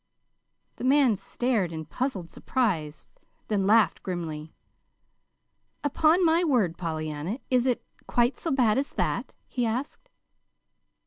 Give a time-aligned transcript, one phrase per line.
[0.77, 3.07] The man stared in puzzled surprise,
[3.49, 4.51] then laughed grimly.
[5.83, 10.09] "Upon my word, Pollyanna, is it quite so bad as that?" he asked.